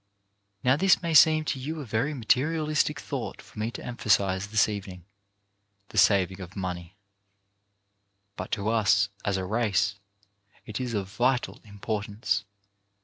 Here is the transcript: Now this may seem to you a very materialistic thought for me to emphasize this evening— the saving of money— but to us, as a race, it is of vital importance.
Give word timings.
Now 0.63 0.75
this 0.77 1.03
may 1.03 1.13
seem 1.13 1.45
to 1.45 1.59
you 1.59 1.79
a 1.79 1.85
very 1.85 2.15
materialistic 2.15 2.99
thought 2.99 3.39
for 3.39 3.59
me 3.59 3.69
to 3.69 3.85
emphasize 3.85 4.47
this 4.47 4.67
evening— 4.67 5.05
the 5.89 5.97
saving 5.99 6.41
of 6.41 6.55
money— 6.55 6.95
but 8.35 8.49
to 8.53 8.69
us, 8.69 9.09
as 9.23 9.37
a 9.37 9.45
race, 9.45 9.99
it 10.65 10.81
is 10.81 10.95
of 10.95 11.07
vital 11.11 11.61
importance. 11.63 12.45